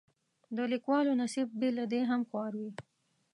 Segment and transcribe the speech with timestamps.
[0.55, 2.71] د لیکوالو نصیب بې له دې هم خوار وي.